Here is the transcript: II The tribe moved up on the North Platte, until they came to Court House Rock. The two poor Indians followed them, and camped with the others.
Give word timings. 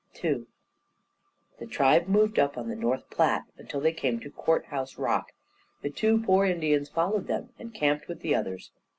II 0.23 0.47
The 1.59 1.67
tribe 1.67 2.07
moved 2.07 2.39
up 2.39 2.57
on 2.57 2.69
the 2.69 2.75
North 2.75 3.07
Platte, 3.11 3.45
until 3.59 3.79
they 3.79 3.93
came 3.93 4.19
to 4.21 4.31
Court 4.31 4.65
House 4.65 4.97
Rock. 4.97 5.31
The 5.83 5.91
two 5.91 6.23
poor 6.23 6.43
Indians 6.43 6.89
followed 6.89 7.27
them, 7.27 7.49
and 7.59 7.71
camped 7.71 8.07
with 8.07 8.21
the 8.21 8.33
others. 8.33 8.71